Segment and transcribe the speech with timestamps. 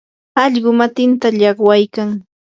[0.43, 2.09] allqu matinta llaqwaykan.